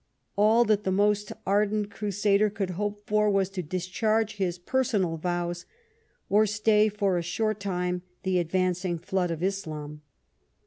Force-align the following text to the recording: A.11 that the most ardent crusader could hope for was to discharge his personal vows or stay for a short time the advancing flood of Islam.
A.11 0.35 0.65
that 0.65 0.83
the 0.83 0.91
most 0.91 1.31
ardent 1.45 1.91
crusader 1.91 2.49
could 2.49 2.71
hope 2.71 3.05
for 3.05 3.29
was 3.29 3.49
to 3.51 3.61
discharge 3.61 4.37
his 4.37 4.57
personal 4.57 5.15
vows 5.17 5.65
or 6.27 6.47
stay 6.47 6.89
for 6.89 7.19
a 7.19 7.21
short 7.21 7.59
time 7.59 8.01
the 8.23 8.39
advancing 8.39 8.97
flood 8.97 9.29
of 9.29 9.43
Islam. 9.43 10.01